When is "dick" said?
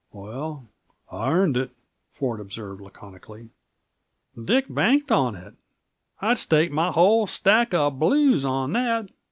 4.35-4.65